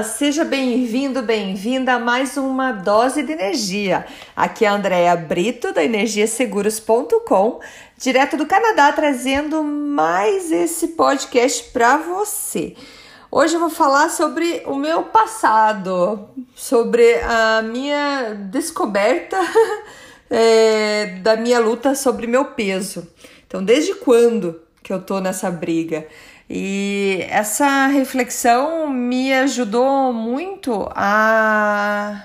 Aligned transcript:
Olá, 0.00 0.08
seja 0.08 0.46
bem-vindo, 0.46 1.20
bem-vinda 1.20 1.92
a 1.92 1.98
mais 1.98 2.38
uma 2.38 2.72
dose 2.72 3.22
de 3.22 3.32
energia. 3.32 4.06
Aqui 4.34 4.64
é 4.64 4.68
a 4.68 4.72
Andrea 4.72 5.14
Brito 5.14 5.74
da 5.74 5.84
energiaseguros.com, 5.84 7.60
direto 7.98 8.38
do 8.38 8.46
Canadá, 8.46 8.90
trazendo 8.92 9.62
mais 9.62 10.50
esse 10.50 10.88
podcast 10.88 11.64
para 11.64 11.98
você. 11.98 12.74
Hoje 13.30 13.56
eu 13.56 13.60
vou 13.60 13.68
falar 13.68 14.08
sobre 14.08 14.62
o 14.64 14.74
meu 14.74 15.02
passado, 15.02 16.30
sobre 16.54 17.16
a 17.16 17.60
minha 17.60 18.32
descoberta 18.50 19.36
é, 20.30 21.18
da 21.20 21.36
minha 21.36 21.60
luta 21.60 21.94
sobre 21.94 22.26
meu 22.26 22.46
peso. 22.46 23.06
Então, 23.46 23.62
desde 23.62 23.94
quando 23.96 24.62
que 24.82 24.94
eu 24.94 25.02
tô 25.02 25.20
nessa 25.20 25.50
briga? 25.50 26.06
E 26.52 27.24
essa 27.30 27.86
reflexão 27.86 28.90
me 28.90 29.32
ajudou 29.32 30.12
muito 30.12 30.90
a, 30.96 32.24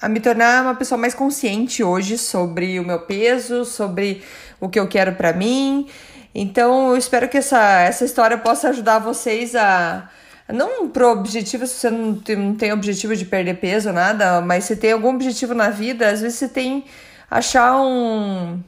a 0.00 0.08
me 0.08 0.20
tornar 0.20 0.62
uma 0.62 0.76
pessoa 0.76 0.96
mais 0.96 1.12
consciente 1.12 1.82
hoje 1.82 2.18
sobre 2.18 2.78
o 2.78 2.84
meu 2.84 3.00
peso, 3.00 3.64
sobre 3.64 4.22
o 4.60 4.68
que 4.68 4.78
eu 4.78 4.86
quero 4.86 5.16
para 5.16 5.32
mim. 5.32 5.88
Então, 6.32 6.90
eu 6.90 6.96
espero 6.96 7.28
que 7.28 7.38
essa, 7.38 7.80
essa 7.80 8.04
história 8.04 8.38
possa 8.38 8.68
ajudar 8.68 9.00
vocês 9.00 9.56
a. 9.56 10.08
Não 10.48 10.88
pro 10.88 11.10
objetivo, 11.10 11.66
se 11.66 11.74
você 11.74 11.90
não 11.90 12.14
tem, 12.14 12.36
não 12.36 12.54
tem 12.54 12.72
objetivo 12.72 13.16
de 13.16 13.24
perder 13.24 13.54
peso, 13.54 13.92
nada, 13.92 14.40
mas 14.40 14.64
se 14.64 14.76
tem 14.76 14.92
algum 14.92 15.08
objetivo 15.14 15.52
na 15.52 15.68
vida, 15.68 16.08
às 16.08 16.20
vezes 16.20 16.38
você 16.38 16.48
tem 16.48 16.84
achar 17.28 17.76
um 17.82 18.62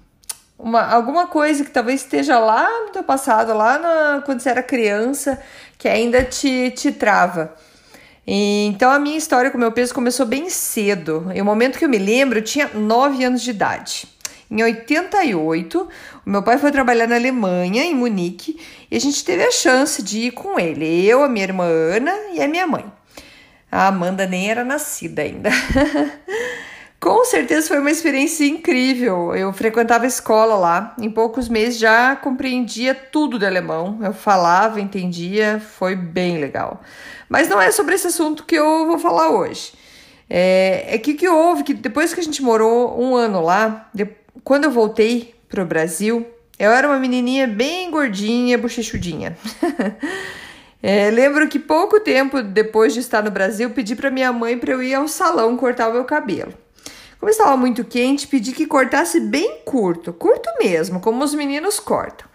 uma, 0.63 0.83
alguma 0.83 1.27
coisa 1.27 1.65
que 1.65 1.71
talvez 1.71 2.03
esteja 2.03 2.39
lá 2.39 2.69
no 2.87 2.91
teu 2.91 3.03
passado, 3.03 3.55
lá 3.55 3.79
na, 3.79 4.23
quando 4.25 4.41
você 4.41 4.51
era 4.51 4.63
criança, 4.63 5.41
que 5.79 5.89
ainda 5.89 6.23
te, 6.23 6.71
te 6.71 6.93
trava. 6.93 7.55
E, 8.27 8.67
então 8.67 8.91
a 8.91 8.99
minha 8.99 9.17
história 9.17 9.51
com 9.51 9.57
o 9.57 9.61
meu 9.61 9.73
peso 9.73 9.95
começou 9.95 10.27
bem 10.27 10.51
cedo. 10.51 11.31
E 11.35 11.41
o 11.41 11.45
momento 11.45 11.79
que 11.79 11.85
eu 11.85 11.89
me 11.89 11.99
lembro, 11.99 12.39
eu 12.39 12.45
tinha 12.45 12.69
9 12.73 13.25
anos 13.25 13.43
de 13.43 13.51
idade. 13.51 14.07
Em 14.51 14.63
88, 14.63 15.89
o 16.27 16.31
meu 16.31 16.43
pai 16.43 16.59
foi 16.59 16.73
trabalhar 16.73 17.07
na 17.07 17.15
Alemanha, 17.15 17.85
em 17.85 17.95
Munique, 17.95 18.61
e 18.91 18.97
a 18.97 19.01
gente 19.01 19.25
teve 19.25 19.45
a 19.45 19.51
chance 19.53 20.03
de 20.03 20.27
ir 20.27 20.31
com 20.33 20.59
ele, 20.59 21.07
eu, 21.07 21.23
a 21.23 21.29
minha 21.29 21.45
irmã 21.45 21.65
Ana 21.65 22.13
e 22.33 22.43
a 22.43 22.49
minha 22.49 22.67
mãe. 22.67 22.85
A 23.71 23.87
Amanda 23.87 24.27
nem 24.27 24.51
era 24.51 24.65
nascida 24.65 25.23
ainda. 25.23 25.51
Com 27.01 27.25
certeza 27.25 27.69
foi 27.69 27.79
uma 27.79 27.91
experiência 27.91 28.45
incrível. 28.45 29.35
Eu 29.35 29.51
frequentava 29.55 30.07
escola 30.07 30.55
lá. 30.57 30.95
Em 31.01 31.11
poucos 31.11 31.49
meses 31.49 31.79
já 31.79 32.15
compreendia 32.15 32.95
tudo 32.95 33.39
de 33.39 33.47
alemão. 33.47 33.99
Eu 34.03 34.13
falava, 34.13 34.79
entendia, 34.79 35.59
foi 35.59 35.97
bem 35.97 36.39
legal. 36.39 36.83
Mas 37.27 37.49
não 37.49 37.59
é 37.59 37.71
sobre 37.71 37.95
esse 37.95 38.09
assunto 38.09 38.45
que 38.45 38.55
eu 38.55 38.87
vou 38.87 38.99
falar 38.99 39.31
hoje. 39.31 39.73
É, 40.29 40.95
é 40.95 40.99
que 40.99 41.15
que 41.15 41.27
houve 41.27 41.63
que 41.63 41.73
depois 41.73 42.13
que 42.13 42.21
a 42.21 42.23
gente 42.23 42.43
morou 42.43 43.01
um 43.01 43.17
ano 43.17 43.41
lá, 43.41 43.89
de, 43.95 44.07
quando 44.45 44.65
eu 44.65 44.71
voltei 44.71 45.35
para 45.49 45.63
o 45.63 45.67
Brasil, 45.67 46.27
eu 46.59 46.71
era 46.71 46.87
uma 46.87 46.99
menininha 46.99 47.47
bem 47.47 47.91
gordinha, 47.91 48.59
bochechudinha. 48.59 49.39
é, 50.83 51.11
lembro 51.11 51.49
que 51.49 51.59
pouco 51.59 51.99
tempo 51.99 52.43
depois 52.43 52.93
de 52.93 53.01
estar 53.01 53.23
no 53.23 53.31
Brasil, 53.31 53.71
pedi 53.71 53.97
para 53.97 54.11
minha 54.11 54.31
mãe 54.35 54.59
para 54.59 54.73
eu 54.73 54.83
ir 54.83 54.93
ao 54.93 55.09
salão 55.09 55.57
cortar 55.57 55.89
o 55.89 55.95
meu 55.95 56.05
cabelo. 56.05 56.53
Como 57.21 57.29
estava 57.29 57.55
muito 57.55 57.85
quente, 57.85 58.27
pedi 58.27 58.53
que 58.53 58.65
cortasse 58.65 59.21
bem 59.21 59.59
curto, 59.67 60.11
curto 60.11 60.49
mesmo, 60.59 61.01
como 61.01 61.23
os 61.23 61.35
meninos 61.35 61.79
cortam. 61.79 62.27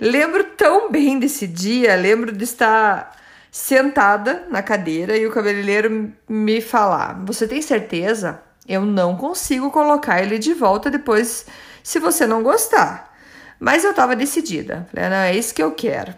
Lembro 0.00 0.42
tão 0.56 0.90
bem 0.90 1.20
desse 1.20 1.46
dia, 1.46 1.94
lembro 1.94 2.32
de 2.32 2.42
estar 2.42 3.16
sentada 3.52 4.48
na 4.50 4.60
cadeira 4.60 5.16
e 5.16 5.24
o 5.24 5.30
cabeleireiro 5.30 6.12
me 6.28 6.60
falar: 6.60 7.22
Você 7.24 7.46
tem 7.46 7.62
certeza? 7.62 8.42
Eu 8.66 8.84
não 8.84 9.16
consigo 9.16 9.70
colocar 9.70 10.20
ele 10.20 10.40
de 10.40 10.54
volta 10.54 10.90
depois 10.90 11.46
se 11.80 12.00
você 12.00 12.26
não 12.26 12.42
gostar. 12.42 13.16
Mas 13.60 13.84
eu 13.84 13.90
estava 13.90 14.16
decidida. 14.16 14.88
Falei, 14.92 15.08
não, 15.08 15.16
é 15.18 15.36
isso 15.36 15.54
que 15.54 15.62
eu 15.62 15.70
quero. 15.70 16.12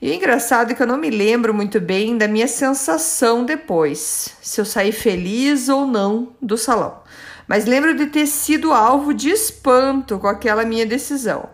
E 0.00 0.10
é 0.10 0.14
engraçado 0.14 0.74
que 0.74 0.82
eu 0.82 0.86
não 0.86 0.96
me 0.96 1.10
lembro 1.10 1.52
muito 1.52 1.78
bem 1.78 2.16
da 2.16 2.26
minha 2.26 2.48
sensação 2.48 3.44
depois, 3.44 4.34
se 4.40 4.58
eu 4.58 4.64
saí 4.64 4.92
feliz 4.92 5.68
ou 5.68 5.86
não 5.86 6.34
do 6.40 6.56
salão 6.56 7.02
mas 7.50 7.64
lembro 7.64 7.96
de 7.96 8.06
ter 8.06 8.28
sido 8.28 8.72
alvo 8.72 9.12
de 9.12 9.28
espanto 9.28 10.20
com 10.20 10.28
aquela 10.28 10.64
minha 10.64 10.86
decisão. 10.86 11.50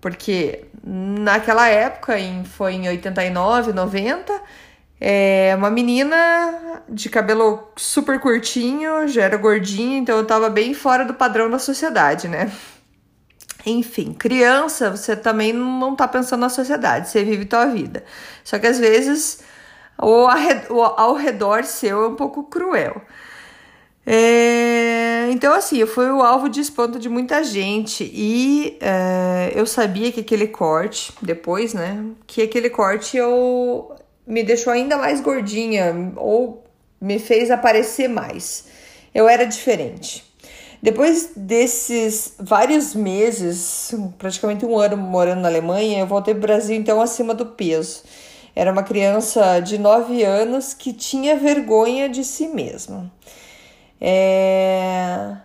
Porque 0.00 0.64
naquela 0.82 1.68
época, 1.68 2.18
em, 2.18 2.42
foi 2.42 2.72
em 2.72 2.88
89, 2.88 3.74
90, 3.74 4.40
é, 4.98 5.52
uma 5.58 5.70
menina 5.70 6.82
de 6.88 7.10
cabelo 7.10 7.70
super 7.76 8.18
curtinho, 8.18 9.06
já 9.08 9.24
era 9.24 9.36
gordinha, 9.36 9.98
então 9.98 10.16
eu 10.16 10.24
tava 10.24 10.48
bem 10.48 10.72
fora 10.72 11.04
do 11.04 11.12
padrão 11.12 11.50
da 11.50 11.58
sociedade, 11.58 12.26
né? 12.26 12.50
Enfim, 13.66 14.14
criança, 14.14 14.90
você 14.90 15.14
também 15.14 15.52
não 15.52 15.94
tá 15.94 16.08
pensando 16.08 16.40
na 16.40 16.48
sociedade, 16.48 17.10
você 17.10 17.22
vive 17.22 17.44
tua 17.44 17.66
vida. 17.66 18.04
Só 18.42 18.58
que 18.58 18.66
às 18.66 18.78
vezes 18.78 19.42
o 19.98 20.26
ao 20.26 21.14
redor 21.14 21.64
seu 21.64 22.04
é 22.04 22.08
um 22.08 22.14
pouco 22.16 22.44
cruel. 22.44 23.02
É, 24.06 25.30
então, 25.30 25.52
assim, 25.54 25.78
eu 25.78 25.86
fui 25.86 26.10
o 26.10 26.22
alvo 26.22 26.48
de 26.48 26.60
espanto 26.60 26.98
de 26.98 27.08
muita 27.08 27.44
gente 27.44 28.10
e 28.12 28.78
é, 28.80 29.52
eu 29.54 29.66
sabia 29.66 30.10
que 30.10 30.20
aquele 30.20 30.48
corte, 30.48 31.12
depois, 31.22 31.74
né, 31.74 32.04
que 32.26 32.42
aquele 32.42 32.70
corte 32.70 33.16
eu 33.16 33.94
me 34.26 34.42
deixou 34.42 34.72
ainda 34.72 34.96
mais 34.96 35.20
gordinha 35.20 36.12
ou 36.16 36.64
me 37.00 37.18
fez 37.18 37.50
aparecer 37.50 38.08
mais. 38.08 38.66
Eu 39.14 39.28
era 39.28 39.44
diferente. 39.44 40.24
Depois 40.82 41.32
desses 41.36 42.34
vários 42.38 42.94
meses, 42.94 43.94
praticamente 44.18 44.64
um 44.64 44.78
ano 44.78 44.96
morando 44.96 45.42
na 45.42 45.48
Alemanha, 45.48 46.00
eu 46.00 46.06
voltei 46.06 46.32
para 46.32 46.38
o 46.38 46.42
Brasil 46.42 46.74
então 46.74 47.00
acima 47.02 47.34
do 47.34 47.44
peso. 47.44 48.02
Era 48.56 48.72
uma 48.72 48.82
criança 48.82 49.60
de 49.60 49.78
9 49.78 50.22
anos 50.24 50.72
que 50.72 50.92
tinha 50.92 51.36
vergonha 51.36 52.08
de 52.08 52.24
si 52.24 52.48
mesma. 52.48 53.12
É... 54.00 55.36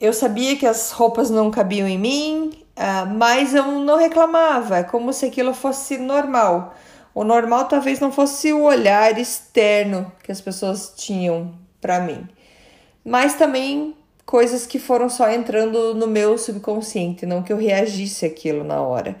Eu 0.00 0.12
sabia 0.12 0.56
que 0.56 0.66
as 0.66 0.90
roupas 0.90 1.28
não 1.28 1.50
cabiam 1.50 1.86
em 1.86 1.98
mim, 1.98 2.64
uh, 2.76 3.06
mas 3.16 3.54
eu 3.54 3.66
não 3.66 3.98
reclamava, 3.98 4.78
é 4.78 4.82
como 4.82 5.12
se 5.12 5.26
aquilo 5.26 5.52
fosse 5.52 5.98
normal. 5.98 6.74
O 7.14 7.22
normal 7.22 7.66
talvez 7.66 8.00
não 8.00 8.10
fosse 8.10 8.52
o 8.52 8.62
olhar 8.62 9.18
externo 9.18 10.10
que 10.22 10.32
as 10.32 10.40
pessoas 10.40 10.94
tinham 10.96 11.52
para 11.80 12.00
mim, 12.00 12.26
mas 13.04 13.34
também 13.34 13.94
coisas 14.24 14.66
que 14.66 14.78
foram 14.78 15.08
só 15.10 15.30
entrando 15.30 15.94
no 15.94 16.06
meu 16.06 16.38
subconsciente, 16.38 17.26
não 17.26 17.42
que 17.42 17.52
eu 17.52 17.56
reagisse 17.58 18.24
aquilo 18.24 18.64
na 18.64 18.80
hora. 18.80 19.16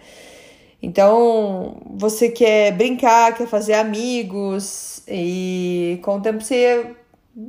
Então, 0.82 1.82
você 1.90 2.30
quer 2.30 2.72
brincar, 2.72 3.34
quer 3.34 3.46
fazer 3.46 3.74
amigos, 3.74 5.02
e 5.06 5.98
com 6.02 6.16
o 6.16 6.20
tempo 6.22 6.40
você 6.42 6.96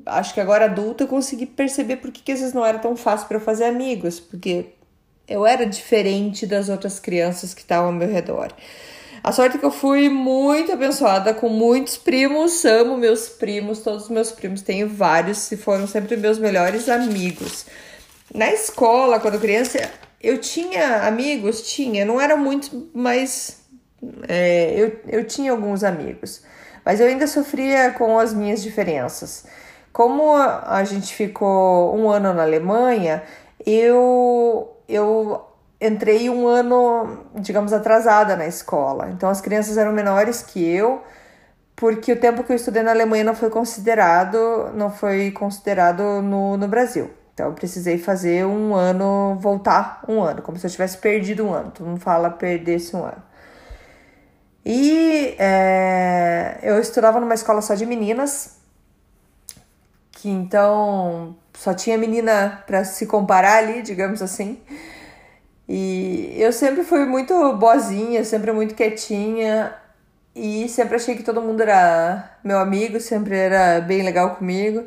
acho 0.06 0.34
que 0.34 0.40
agora 0.40 0.66
adulta 0.66 1.04
eu 1.04 1.08
consegui 1.08 1.46
perceber 1.46 1.98
por 1.98 2.12
que, 2.12 2.22
que 2.22 2.32
às 2.32 2.40
vezes 2.40 2.54
não 2.54 2.66
era 2.66 2.80
tão 2.80 2.96
fácil 2.96 3.28
para 3.28 3.38
eu 3.38 3.42
fazer 3.42 3.66
amigos, 3.66 4.20
porque 4.20 4.68
eu 5.28 5.46
era 5.46 5.66
diferente 5.66 6.46
das 6.46 6.70
outras 6.70 7.00
crianças 7.00 7.54
que 7.54 7.62
estavam 7.62 7.88
ao 7.88 7.94
meu 7.94 8.10
redor. 8.10 8.54
A 9.24 9.32
sorte 9.32 9.58
é 9.58 9.60
que 9.60 9.66
eu 9.66 9.72
fui 9.72 10.10
muito 10.10 10.72
abençoada 10.72 11.34
com 11.34 11.48
muitos 11.48 11.96
primos, 11.96 12.66
amo 12.66 12.98
meus 12.98 13.30
primos, 13.30 13.80
todos 13.80 14.06
os 14.06 14.10
meus 14.10 14.32
primos, 14.32 14.62
tenho 14.64 14.90
vários 14.90 15.52
e 15.52 15.58
foram 15.58 15.86
sempre 15.86 16.18
meus 16.18 16.40
melhores 16.40 16.90
amigos. 16.90 17.66
Na 18.34 18.52
escola, 18.52 19.20
quando 19.20 19.40
criança, 19.40 19.78
eu 20.20 20.40
tinha 20.40 21.08
amigos, 21.08 21.72
tinha, 21.72 22.04
não 22.04 22.20
eram 22.20 22.38
muitos, 22.38 22.72
mas 22.94 23.62
é, 24.28 24.74
eu, 24.76 25.00
eu 25.08 25.24
tinha 25.26 25.52
alguns 25.52 25.84
amigos. 25.84 26.42
Mas 26.84 27.00
eu 27.00 27.08
ainda 27.08 27.28
sofria 27.28 27.92
com 27.92 28.18
as 28.18 28.34
minhas 28.34 28.64
diferenças. 28.64 29.46
Como 29.92 30.34
a 30.36 30.84
gente 30.84 31.14
ficou 31.14 31.96
um 31.96 32.10
ano 32.10 32.34
na 32.34 32.44
Alemanha, 32.44 33.24
eu, 33.66 34.78
eu 34.88 35.46
entrei 35.82 36.30
um 36.30 36.48
ano, 36.48 37.26
digamos, 37.36 37.74
atrasada 37.74 38.36
na 38.36 38.48
escola. 38.48 39.10
Então 39.10 39.30
as 39.30 39.42
crianças 39.42 39.78
eram 39.78 39.92
menores 39.92 40.42
que 40.42 40.64
eu, 40.64 41.02
porque 41.76 42.14
o 42.14 42.20
tempo 42.20 42.44
que 42.44 42.52
eu 42.52 42.56
estudei 42.56 42.84
na 42.84 42.92
Alemanha 42.92 43.24
não 43.24 43.36
foi 43.36 43.50
considerado, 43.50 44.72
não 44.76 44.92
foi 44.92 45.32
considerado 45.32 46.22
no, 46.22 46.56
no 46.56 46.68
Brasil. 46.68 47.10
Então 47.34 47.48
eu 47.48 47.54
precisei 47.54 47.98
fazer 47.98 48.46
um 48.46 48.76
ano, 48.76 49.38
voltar 49.40 50.04
um 50.08 50.22
ano, 50.22 50.42
como 50.42 50.58
se 50.58 50.68
eu 50.68 50.72
tivesse 50.72 50.98
perdido 50.98 51.46
um 51.46 51.54
ano. 51.54 51.72
Todo 51.72 51.88
mundo 51.88 52.00
fala 52.00 52.30
perder 52.30 52.76
esse 52.76 52.96
um 52.96 53.04
ano. 53.04 53.24
E 54.64 55.36
é, 55.40 56.60
eu 56.62 56.80
estudava 56.80 57.20
numa 57.20 57.34
escola 57.34 57.62
só 57.62 57.74
de 57.74 57.86
meninas, 57.86 58.61
que 60.22 60.30
então 60.30 61.36
só 61.54 61.74
tinha 61.74 61.98
menina 61.98 62.64
para 62.68 62.84
se 62.86 63.08
comparar 63.08 63.58
ali, 63.58 63.82
digamos 63.82 64.22
assim. 64.22 64.60
E 65.68 66.36
eu 66.38 66.54
sempre 66.54 66.84
fui 66.84 67.06
muito 67.06 67.34
boazinha, 67.58 68.24
sempre 68.24 68.52
muito 68.52 68.76
quietinha. 68.76 69.74
e 70.36 70.70
sempre 70.70 70.96
achei 70.96 71.16
que 71.16 71.24
todo 71.24 71.42
mundo 71.42 71.62
era 71.62 72.38
meu 72.44 72.60
amigo, 72.60 73.00
sempre 73.00 73.36
era 73.38 73.82
bem 73.82 74.04
legal 74.04 74.36
comigo. 74.36 74.86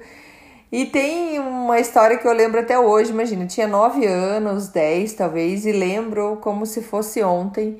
E 0.73 0.87
tem 0.87 1.39
uma 1.39 1.79
história 1.81 2.19
que 2.19 2.27
eu 2.27 2.33
lembro 2.33 2.61
até 2.61 2.79
hoje, 2.79 3.11
imagina, 3.13 3.47
tinha 3.47 3.67
9 3.69 4.07
anos, 4.07 4.69
10 4.69 5.15
talvez, 5.15 5.67
e 5.67 5.73
lembro 5.73 6.39
como 6.43 6.67
se 6.67 6.83
fosse 6.83 7.23
ontem. 7.23 7.79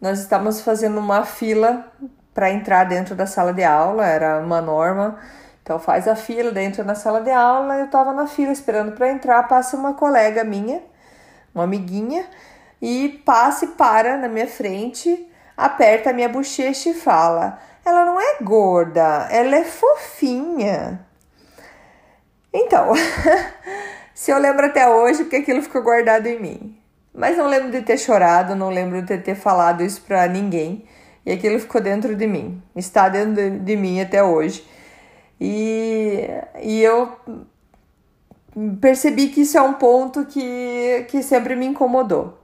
Nós 0.00 0.20
estávamos 0.20 0.60
fazendo 0.60 0.98
uma 0.98 1.24
fila 1.24 1.90
para 2.34 2.50
entrar 2.50 2.84
dentro 2.84 3.14
da 3.14 3.26
sala 3.26 3.52
de 3.52 3.64
aula, 3.64 4.06
era 4.06 4.38
uma 4.40 4.60
norma. 4.60 5.18
Então 5.66 5.80
faz 5.80 6.06
a 6.06 6.14
fila 6.14 6.52
dentro 6.52 6.84
da 6.84 6.94
sala 6.94 7.20
de 7.20 7.30
aula, 7.32 7.78
eu 7.78 7.86
estava 7.86 8.12
na 8.12 8.28
fila 8.28 8.52
esperando 8.52 8.92
para 8.92 9.10
entrar, 9.10 9.42
passa 9.48 9.76
uma 9.76 9.94
colega 9.94 10.44
minha, 10.44 10.80
uma 11.52 11.64
amiguinha, 11.64 12.24
e 12.80 13.20
passa 13.26 13.64
e 13.64 13.68
para 13.70 14.16
na 14.16 14.28
minha 14.28 14.46
frente, 14.46 15.28
aperta 15.56 16.10
a 16.10 16.12
minha 16.12 16.28
bochecha 16.28 16.90
e 16.90 16.94
fala: 16.94 17.58
"Ela 17.84 18.04
não 18.04 18.20
é 18.20 18.36
gorda, 18.42 19.26
ela 19.28 19.56
é 19.56 19.64
fofinha". 19.64 21.04
Então, 22.54 22.92
se 24.14 24.30
eu 24.30 24.38
lembro 24.38 24.66
até 24.66 24.88
hoje, 24.88 25.24
porque 25.24 25.34
aquilo 25.34 25.62
ficou 25.62 25.82
guardado 25.82 26.28
em 26.28 26.40
mim. 26.40 26.78
Mas 27.12 27.36
não 27.36 27.48
lembro 27.48 27.72
de 27.72 27.82
ter 27.82 27.98
chorado, 27.98 28.54
não 28.54 28.70
lembro 28.70 29.02
de 29.02 29.18
ter 29.18 29.34
falado 29.34 29.82
isso 29.82 30.00
para 30.02 30.28
ninguém. 30.28 30.86
E 31.24 31.32
aquilo 31.32 31.58
ficou 31.58 31.80
dentro 31.80 32.14
de 32.14 32.26
mim, 32.28 32.62
está 32.76 33.08
dentro 33.08 33.34
de, 33.34 33.50
de 33.58 33.76
mim 33.76 34.00
até 34.00 34.22
hoje. 34.22 34.75
E, 35.40 36.28
e 36.62 36.82
eu 36.82 37.12
percebi 38.80 39.28
que 39.28 39.42
isso 39.42 39.58
é 39.58 39.62
um 39.62 39.74
ponto 39.74 40.24
que, 40.24 41.04
que 41.08 41.22
sempre 41.22 41.54
me 41.54 41.66
incomodou. 41.66 42.38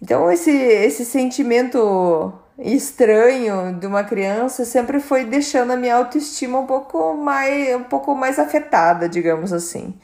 Então, 0.00 0.30
esse, 0.30 0.50
esse 0.50 1.04
sentimento 1.04 2.32
estranho 2.58 3.74
de 3.78 3.86
uma 3.86 4.04
criança 4.04 4.64
sempre 4.64 5.00
foi 5.00 5.24
deixando 5.24 5.72
a 5.72 5.76
minha 5.76 5.96
autoestima 5.96 6.58
um 6.58 6.66
pouco 6.66 7.14
mais, 7.14 7.74
um 7.76 7.84
pouco 7.84 8.14
mais 8.14 8.38
afetada, 8.38 9.08
digamos 9.08 9.52
assim. 9.52 9.94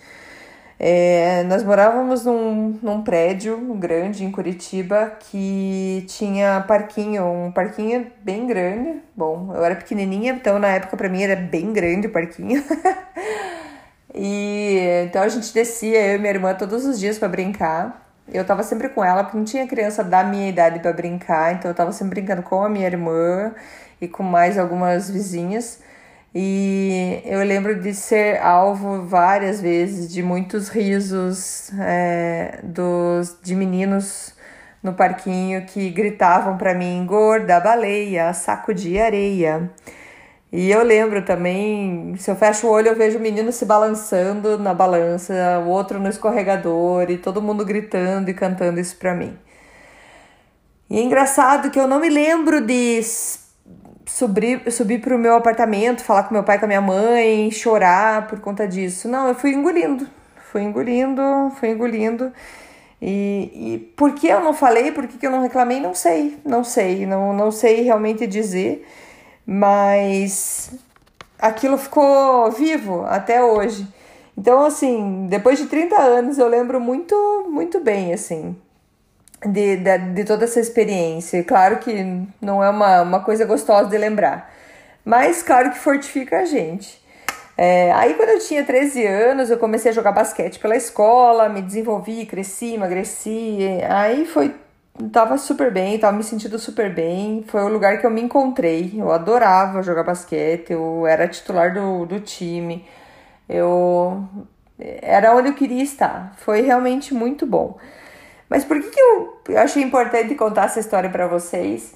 É, 0.80 1.42
nós 1.44 1.64
morávamos 1.64 2.24
num, 2.24 2.78
num 2.80 3.02
prédio 3.02 3.58
grande 3.74 4.24
em 4.24 4.30
Curitiba 4.30 5.12
que 5.18 6.04
tinha 6.06 6.64
parquinho, 6.68 7.24
um 7.26 7.50
parquinho 7.50 8.06
bem 8.22 8.46
grande. 8.46 9.00
Bom, 9.16 9.52
eu 9.54 9.64
era 9.64 9.74
pequenininha, 9.74 10.32
então 10.32 10.58
na 10.58 10.68
época 10.68 10.96
para 10.96 11.08
mim 11.08 11.22
era 11.22 11.34
bem 11.34 11.72
grande 11.72 12.06
o 12.06 12.10
parquinho. 12.10 12.62
e 14.14 15.04
então 15.06 15.22
a 15.22 15.28
gente 15.28 15.52
descia, 15.52 16.00
eu 16.06 16.14
e 16.16 16.18
minha 16.18 16.30
irmã, 16.32 16.54
todos 16.54 16.86
os 16.86 16.98
dias 16.98 17.18
para 17.18 17.28
brincar. 17.28 18.06
Eu 18.32 18.44
tava 18.44 18.62
sempre 18.62 18.88
com 18.90 19.02
ela, 19.02 19.24
porque 19.24 19.38
não 19.38 19.44
tinha 19.44 19.66
criança 19.66 20.04
da 20.04 20.22
minha 20.22 20.48
idade 20.48 20.78
para 20.80 20.92
brincar, 20.92 21.54
então 21.54 21.70
eu 21.70 21.74
tava 21.74 21.92
sempre 21.92 22.20
brincando 22.20 22.42
com 22.42 22.62
a 22.62 22.68
minha 22.68 22.86
irmã 22.86 23.52
e 24.00 24.06
com 24.06 24.22
mais 24.22 24.58
algumas 24.58 25.10
vizinhas. 25.10 25.80
E 26.34 27.22
eu 27.24 27.42
lembro 27.42 27.80
de 27.80 27.94
ser 27.94 28.40
alvo 28.42 29.06
várias 29.06 29.60
vezes 29.60 30.12
de 30.12 30.22
muitos 30.22 30.68
risos 30.68 31.70
é, 31.80 32.60
dos, 32.62 33.36
de 33.42 33.54
meninos 33.54 34.34
no 34.82 34.92
parquinho 34.92 35.64
que 35.66 35.90
gritavam 35.90 36.56
para 36.58 36.74
mim: 36.74 37.04
gorda, 37.06 37.58
baleia, 37.60 38.32
saco 38.34 38.74
de 38.74 38.98
areia. 38.98 39.70
E 40.50 40.70
eu 40.70 40.82
lembro 40.82 41.24
também, 41.24 42.14
se 42.16 42.30
eu 42.30 42.36
fecho 42.36 42.66
o 42.66 42.70
olho, 42.70 42.88
eu 42.88 42.96
vejo 42.96 43.18
o 43.18 43.20
menino 43.20 43.52
se 43.52 43.66
balançando 43.66 44.58
na 44.58 44.72
balança, 44.72 45.34
o 45.64 45.68
outro 45.68 45.98
no 46.00 46.08
escorregador 46.08 47.10
e 47.10 47.18
todo 47.18 47.42
mundo 47.42 47.64
gritando 47.66 48.30
e 48.30 48.34
cantando 48.34 48.80
isso 48.80 48.96
pra 48.96 49.14
mim. 49.14 49.38
E 50.90 50.98
é 50.98 51.02
engraçado 51.02 51.70
que 51.70 51.78
eu 51.78 51.86
não 51.86 52.00
me 52.00 52.08
lembro 52.08 52.62
de 52.62 53.02
subir, 54.08 54.70
subir 54.72 55.00
pro 55.00 55.18
meu 55.18 55.36
apartamento, 55.36 56.02
falar 56.02 56.24
com 56.24 56.34
meu 56.34 56.42
pai, 56.42 56.58
com 56.58 56.64
a 56.64 56.68
minha 56.68 56.80
mãe, 56.80 57.50
chorar 57.50 58.26
por 58.26 58.40
conta 58.40 58.66
disso. 58.66 59.08
Não, 59.08 59.28
eu 59.28 59.34
fui 59.34 59.52
engolindo, 59.52 60.08
fui 60.50 60.62
engolindo, 60.62 61.22
fui 61.60 61.70
engolindo. 61.70 62.32
E, 63.00 63.52
e 63.54 63.78
por 63.96 64.12
que 64.12 64.26
eu 64.26 64.40
não 64.40 64.52
falei, 64.52 64.90
por 64.90 65.06
que, 65.06 65.18
que 65.18 65.26
eu 65.26 65.30
não 65.30 65.42
reclamei, 65.42 65.78
não 65.78 65.94
sei, 65.94 66.36
não 66.44 66.64
sei, 66.64 67.06
não, 67.06 67.32
não 67.32 67.52
sei 67.52 67.82
realmente 67.82 68.26
dizer 68.26 68.84
mas 69.50 70.70
aquilo 71.38 71.78
ficou 71.78 72.50
vivo 72.52 73.06
até 73.06 73.42
hoje. 73.42 73.88
Então, 74.36 74.62
assim, 74.62 75.26
depois 75.30 75.58
de 75.58 75.64
30 75.64 75.98
anos, 75.98 76.36
eu 76.36 76.46
lembro 76.46 76.78
muito, 76.78 77.16
muito 77.48 77.80
bem, 77.80 78.12
assim, 78.12 78.54
de, 79.46 79.76
de, 79.76 79.98
de 80.14 80.24
toda 80.24 80.44
essa 80.44 80.60
experiência. 80.60 81.42
Claro 81.44 81.78
que 81.78 82.26
não 82.40 82.62
é 82.62 82.70
uma, 82.70 83.02
uma 83.02 83.20
coisa 83.20 83.44
gostosa 83.44 83.88
de 83.88 83.98
lembrar, 83.98 84.52
mas 85.04 85.42
claro 85.42 85.70
que 85.70 85.78
fortifica 85.78 86.40
a 86.40 86.44
gente. 86.44 87.00
É, 87.56 87.90
aí, 87.92 88.14
quando 88.14 88.28
eu 88.28 88.38
tinha 88.38 88.64
13 88.64 89.04
anos, 89.04 89.50
eu 89.50 89.58
comecei 89.58 89.90
a 89.90 89.94
jogar 89.94 90.12
basquete 90.12 90.60
pela 90.60 90.76
escola, 90.76 91.48
me 91.48 91.60
desenvolvi, 91.60 92.24
cresci, 92.24 92.74
emagreci. 92.74 93.58
Aí 93.88 94.26
foi 94.26 94.54
tava 95.12 95.38
super 95.38 95.72
bem, 95.72 95.98
tava 95.98 96.16
me 96.16 96.22
sentindo 96.22 96.58
super 96.58 96.94
bem. 96.94 97.44
Foi 97.48 97.62
o 97.62 97.68
lugar 97.68 97.98
que 97.98 98.06
eu 98.06 98.10
me 98.10 98.20
encontrei. 98.20 98.94
Eu 98.96 99.10
adorava 99.10 99.82
jogar 99.82 100.04
basquete, 100.04 100.70
eu 100.72 101.06
era 101.06 101.26
titular 101.26 101.74
do, 101.74 102.06
do 102.06 102.20
time. 102.20 102.86
Eu 103.48 104.24
era 104.78 105.34
onde 105.34 105.48
eu 105.48 105.54
queria 105.54 105.82
estar. 105.82 106.34
Foi 106.38 106.60
realmente 106.60 107.12
muito 107.12 107.44
bom. 107.46 107.76
Mas 108.48 108.64
por 108.64 108.80
que, 108.80 108.90
que 108.90 109.00
eu, 109.00 109.58
achei 109.58 109.82
importante 109.82 110.34
contar 110.34 110.66
essa 110.66 110.80
história 110.80 111.10
para 111.10 111.26
vocês? 111.26 111.94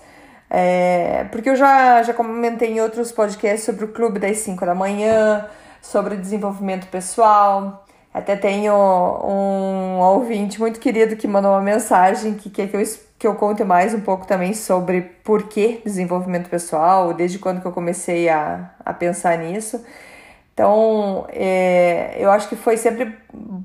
É, 0.50 1.25
porque 1.32 1.49
eu 1.49 1.56
já, 1.56 2.02
já 2.02 2.12
comentei 2.12 2.72
em 2.72 2.81
outros 2.81 3.10
podcasts 3.10 3.64
sobre 3.64 3.87
o 3.87 3.88
clube 3.88 4.19
das 4.19 4.38
5 4.38 4.66
da 4.66 4.75
manhã, 4.75 5.46
sobre 5.81 6.16
desenvolvimento 6.16 6.87
pessoal. 6.88 7.87
Até 8.12 8.37
tenho 8.37 8.75
um 8.75 9.99
ouvinte 10.00 10.60
muito 10.60 10.78
querido 10.78 11.16
que 11.16 11.26
mandou 11.26 11.52
uma 11.52 11.62
mensagem 11.62 12.34
que 12.34 12.50
quer 12.50 12.69
que 12.69 12.76
eu, 12.76 12.82
que 13.19 13.26
eu 13.26 13.34
conte 13.37 13.64
mais 13.64 13.94
um 13.94 14.00
pouco 14.00 14.26
também 14.26 14.52
sobre 14.52 15.00
por 15.00 15.44
que 15.44 15.81
desenvolvimento 15.82 16.50
pessoal, 16.50 17.14
desde 17.14 17.38
quando 17.38 17.62
que 17.62 17.66
eu 17.66 17.72
comecei 17.72 18.28
a, 18.28 18.70
a 18.84 18.93
pensar 18.93 19.38
nisso. 19.38 19.82
Então, 20.52 21.26
é, 21.31 22.16
eu 22.19 22.31
acho 22.31 22.48
que 22.48 22.56
foi 22.56 22.76
sempre 22.76 23.17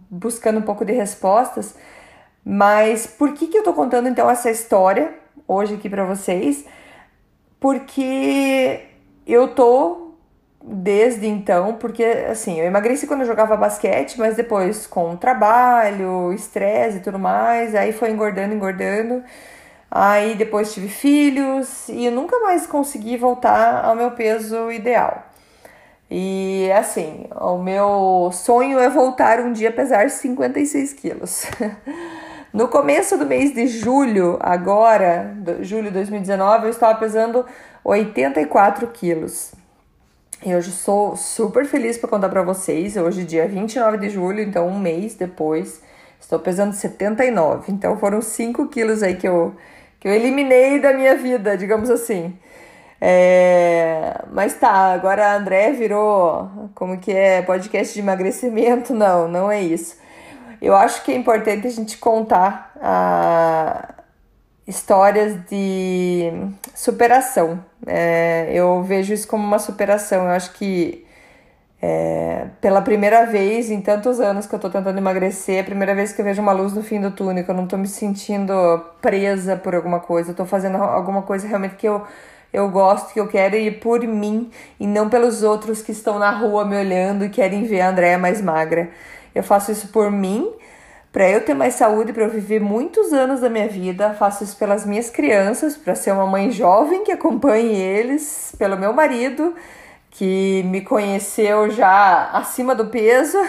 buscando 0.10 0.60
um 0.60 0.62
pouco 0.62 0.86
de 0.86 0.94
respostas, 0.94 1.76
mas 2.50 3.06
por 3.06 3.34
que, 3.34 3.48
que 3.48 3.58
eu 3.58 3.64
tô 3.64 3.74
contando 3.74 4.08
então 4.08 4.30
essa 4.30 4.50
história 4.50 5.14
hoje 5.46 5.74
aqui 5.74 5.90
para 5.90 6.06
vocês? 6.06 6.64
Porque 7.60 8.86
eu 9.26 9.50
tô 9.54 10.14
desde 10.64 11.28
então, 11.28 11.74
porque 11.74 12.06
assim, 12.06 12.58
eu 12.58 12.66
emagreci 12.66 13.06
quando 13.06 13.22
eu 13.22 13.28
jogava 13.28 13.58
basquete, 13.58 14.18
mas 14.18 14.38
depois 14.38 14.88
com 14.88 15.12
o 15.12 15.18
trabalho, 15.18 16.32
estresse 16.32 17.00
e 17.00 17.02
tudo 17.02 17.20
mais, 17.20 17.76
aí 17.76 17.92
foi 17.92 18.12
engordando, 18.12 18.54
engordando. 18.54 19.22
Aí 19.92 20.34
depois 20.36 20.74
tive 20.74 20.88
filhos 20.88 21.90
e 21.90 22.10
nunca 22.10 22.40
mais 22.40 22.66
consegui 22.66 23.18
voltar 23.18 23.84
ao 23.84 23.94
meu 23.94 24.12
peso 24.12 24.72
ideal. 24.72 25.26
E 26.10 26.72
assim, 26.72 27.28
o 27.42 27.58
meu 27.58 28.30
sonho 28.32 28.80
é 28.80 28.90
voltar 28.90 29.42
um 29.42 29.52
dia 29.52 29.68
a 29.68 29.74
pesar 29.74 30.10
56 30.10 30.94
quilos. 30.94 31.46
No 32.54 32.70
começo 32.70 33.18
do 33.18 33.26
mês 33.26 33.54
de 33.54 33.68
julho, 33.68 34.38
agora, 34.40 35.36
julho 35.62 35.86
de 35.86 35.92
2019, 35.92 36.66
eu 36.66 36.70
estava 36.70 36.98
pesando 36.98 37.46
84 37.84 38.88
quilos. 38.88 39.52
E 40.46 40.56
hoje 40.56 40.72
sou 40.72 41.16
super 41.18 41.66
feliz 41.66 41.98
para 41.98 42.10
contar 42.10 42.30
para 42.30 42.42
vocês. 42.44 42.96
Hoje, 42.96 43.26
dia 43.26 43.48
29 43.48 43.98
de 43.98 44.10
julho, 44.10 44.42
então 44.42 44.68
um 44.68 44.80
mês 44.80 45.16
depois, 45.16 45.82
estou 46.22 46.40
pesando 46.40 46.74
79. 46.74 47.72
Então 47.72 47.98
foram 47.98 48.22
5 48.22 48.68
quilos 48.70 49.04
aí 49.04 49.16
que 49.16 49.28
eu, 49.28 49.54
que 50.00 50.08
eu 50.08 50.14
eliminei 50.14 50.80
da 50.80 50.94
minha 50.94 51.16
vida, 51.16 51.58
digamos 51.58 51.90
assim. 51.90 52.34
É... 53.02 54.22
Mas 54.32 54.54
tá, 54.54 54.94
agora 54.94 55.28
a 55.28 55.36
André 55.36 55.72
virou 55.74 56.50
como 56.74 56.98
que 56.98 57.12
é 57.12 57.42
podcast 57.42 57.94
de 57.94 58.00
emagrecimento? 58.00 58.94
Não, 58.96 59.28
não 59.28 59.52
é 59.52 59.62
isso. 59.62 59.98
Eu 60.62 60.76
acho 60.76 61.04
que 61.04 61.12
é 61.12 61.16
importante 61.16 61.68
a 61.68 61.70
gente 61.70 61.98
contar 61.98 62.72
a, 62.82 63.96
histórias 64.68 65.36
de 65.50 66.32
superação. 66.76 67.64
É, 67.86 68.50
eu 68.54 68.84
vejo 68.84 69.14
isso 69.14 69.28
como 69.28 69.46
uma 69.46 69.60
superação. 69.60 70.26
Eu 70.26 70.32
acho 70.32 70.54
que 70.54 71.06
é, 71.82 72.48
pela 72.60 72.82
primeira 72.82 73.26
vez 73.26 73.70
em 73.70 73.82
tantos 73.82 74.20
anos 74.20 74.48
que 74.48 74.56
eu 74.56 74.60
tô 74.60 74.70
tentando 74.70 74.98
emagrecer, 74.98 75.58
é 75.58 75.60
a 75.60 75.64
primeira 75.64 75.94
vez 75.94 76.12
que 76.12 76.22
eu 76.22 76.26
vejo 76.26 76.42
uma 76.42 76.52
luz 76.52 76.74
no 76.74 76.82
fim 76.82 77.00
do 77.00 77.12
túnel, 77.12 77.44
que 77.44 77.52
eu 77.52 77.56
não 77.56 77.68
tô 77.68 77.78
me 77.78 77.88
sentindo 77.88 78.54
presa 79.02 79.56
por 79.56 79.76
alguma 79.76 80.00
coisa, 80.00 80.32
eu 80.32 80.36
tô 80.36 80.46
fazendo 80.46 80.78
alguma 80.78 81.22
coisa 81.22 81.48
realmente 81.48 81.76
que 81.76 81.88
eu, 81.88 82.02
eu 82.52 82.70
gosto, 82.70 83.14
que 83.14 83.20
eu 83.20 83.28
quero 83.28 83.56
ir 83.56 83.80
por 83.80 84.02
mim 84.02 84.50
e 84.80 84.88
não 84.88 85.08
pelos 85.08 85.44
outros 85.44 85.82
que 85.82 85.92
estão 85.92 86.18
na 86.18 86.32
rua 86.32 86.66
me 86.66 86.76
olhando 86.76 87.24
e 87.24 87.30
querem 87.30 87.64
ver 87.64 87.82
a 87.82 87.90
Andréia 87.90 88.18
mais 88.18 88.42
magra. 88.42 88.90
Eu 89.38 89.44
faço 89.44 89.72
isso 89.72 89.90
por 89.90 90.12
mim 90.12 90.52
para 91.12 91.30
eu 91.30 91.44
ter 91.44 91.54
mais 91.54 91.74
saúde, 91.76 92.14
para 92.14 92.24
eu 92.24 92.30
viver 92.30 92.60
muitos 92.60 93.12
anos 93.14 93.42
da 93.42 93.50
minha 93.50 93.68
vida. 93.68 94.14
Faço 94.14 94.44
isso 94.44 94.58
pelas 94.58 94.86
minhas 94.86 95.10
crianças, 95.10 95.76
para 95.76 95.96
ser 95.96 96.12
uma 96.12 96.28
mãe 96.28 96.52
jovem 96.52 97.04
que 97.04 97.12
acompanhe 97.12 97.76
eles, 97.76 98.54
pelo 98.58 98.78
meu 98.78 98.94
marido, 98.94 99.56
que 100.12 100.64
me 100.66 100.82
conheceu 100.82 101.70
já 101.70 102.30
acima 102.34 102.76
do 102.76 102.88
peso. 102.88 103.38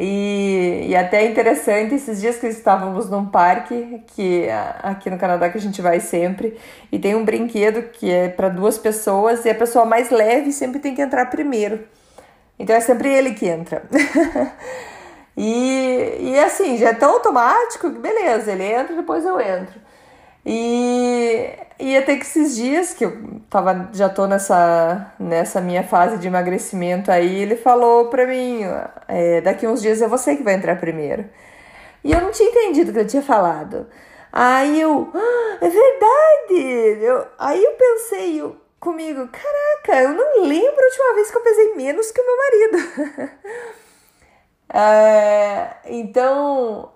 E, 0.00 0.84
e 0.90 0.94
até 0.94 1.26
interessante 1.26 1.96
esses 1.96 2.20
dias 2.20 2.36
que 2.36 2.46
estávamos 2.46 3.10
num 3.10 3.26
parque 3.26 4.00
que 4.14 4.46
aqui 4.80 5.10
no 5.10 5.18
Canadá 5.18 5.50
que 5.50 5.58
a 5.58 5.60
gente 5.60 5.82
vai 5.82 5.98
sempre 5.98 6.56
e 6.92 7.00
tem 7.00 7.16
um 7.16 7.24
brinquedo 7.24 7.82
que 7.90 8.08
é 8.08 8.28
para 8.28 8.48
duas 8.48 8.78
pessoas 8.78 9.44
e 9.44 9.50
a 9.50 9.54
pessoa 9.56 9.84
mais 9.84 10.10
leve 10.10 10.52
sempre 10.52 10.78
tem 10.78 10.94
que 10.94 11.02
entrar 11.02 11.26
primeiro. 11.26 11.80
Então 12.58 12.74
é 12.74 12.80
sempre 12.80 13.08
ele 13.08 13.34
que 13.34 13.46
entra. 13.46 13.82
e, 15.36 16.16
e 16.20 16.38
assim, 16.40 16.76
já 16.76 16.90
é 16.90 16.94
tão 16.94 17.12
automático 17.12 17.90
que 17.90 17.98
beleza, 17.98 18.52
ele 18.52 18.64
entra 18.64 18.96
depois 18.96 19.24
eu 19.24 19.40
entro. 19.40 19.80
E, 20.44 21.50
e 21.78 21.96
até 21.96 22.16
que 22.16 22.22
esses 22.22 22.56
dias 22.56 22.94
que 22.94 23.04
eu 23.04 23.40
tava, 23.50 23.90
já 23.92 24.08
tô 24.08 24.26
nessa, 24.26 25.12
nessa 25.18 25.60
minha 25.60 25.82
fase 25.82 26.18
de 26.18 26.26
emagrecimento 26.26 27.10
aí, 27.10 27.42
ele 27.42 27.56
falou 27.56 28.06
pra 28.06 28.26
mim, 28.26 28.62
é, 29.06 29.40
daqui 29.42 29.66
uns 29.66 29.82
dias 29.82 30.00
é 30.00 30.08
você 30.08 30.36
que 30.36 30.42
vai 30.42 30.54
entrar 30.54 30.76
primeiro. 30.80 31.26
E 32.02 32.12
eu 32.12 32.20
não 32.20 32.30
tinha 32.30 32.48
entendido 32.48 32.90
o 32.90 32.94
que 32.94 33.00
ele 33.00 33.08
tinha 33.08 33.22
falado. 33.22 33.86
Aí 34.32 34.80
eu, 34.80 35.10
ah, 35.14 35.58
é 35.60 35.68
verdade! 35.68 37.04
Eu, 37.04 37.26
aí 37.38 37.62
eu 37.62 37.72
pensei 37.72 38.40
eu, 38.40 38.56
comigo, 38.80 39.28
caraca, 39.28 40.02
eu 40.02 40.14
não 40.14 40.44
lembro 40.44 40.80
a 40.80 40.84
última 40.84 41.14
vez 41.14 41.30
que 41.30 41.36
eu 41.36 41.42
pesei 41.42 41.74
menos 41.74 42.10
que 42.10 42.20
o 42.20 42.26
meu 42.26 42.36
marido. 42.36 43.30
é, 44.72 45.76
então, 45.86 46.92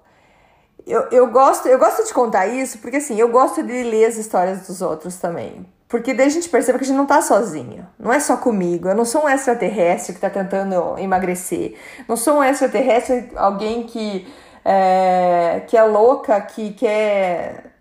eu, 0.86 1.02
eu, 1.10 1.26
gosto, 1.28 1.68
eu 1.68 1.78
gosto 1.78 2.06
de 2.06 2.12
contar 2.12 2.46
isso 2.46 2.78
porque 2.78 2.96
assim, 2.96 3.18
eu 3.18 3.28
gosto 3.28 3.62
de 3.62 3.82
ler 3.82 4.06
as 4.06 4.16
histórias 4.16 4.66
dos 4.66 4.82
outros 4.82 5.16
também. 5.16 5.66
Porque 5.88 6.14
daí 6.14 6.26
a 6.26 6.30
gente 6.30 6.48
percebe 6.48 6.78
que 6.78 6.84
a 6.84 6.86
gente 6.86 6.96
não 6.96 7.04
tá 7.04 7.20
sozinho. 7.20 7.86
Não 7.98 8.10
é 8.10 8.18
só 8.18 8.38
comigo. 8.38 8.88
Eu 8.88 8.94
não 8.94 9.04
sou 9.04 9.24
um 9.24 9.28
extraterrestre 9.28 10.14
que 10.14 10.20
tá 10.20 10.30
tentando 10.30 10.98
emagrecer. 10.98 11.76
Não 12.08 12.16
sou 12.16 12.38
um 12.38 12.42
extraterrestre, 12.42 13.30
alguém 13.36 13.82
que 13.82 14.26
é, 14.64 15.62
que 15.66 15.76
é 15.76 15.82
louca, 15.82 16.40
que 16.40 16.72
quer, 16.72 17.71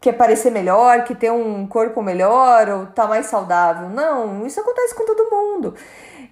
quer 0.00 0.12
parecer 0.12 0.50
melhor, 0.50 1.04
que 1.04 1.14
tem 1.14 1.30
um 1.30 1.66
corpo 1.66 2.02
melhor 2.02 2.68
ou 2.68 2.86
tá 2.86 3.06
mais 3.06 3.26
saudável. 3.26 3.88
Não, 3.88 4.46
isso 4.46 4.60
acontece 4.60 4.94
com 4.94 5.04
todo 5.04 5.30
mundo. 5.30 5.74